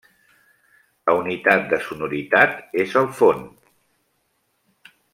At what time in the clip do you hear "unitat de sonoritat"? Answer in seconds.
1.17-2.59